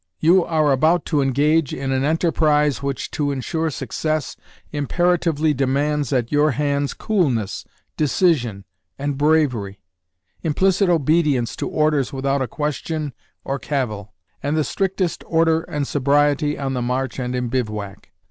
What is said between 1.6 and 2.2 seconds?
in an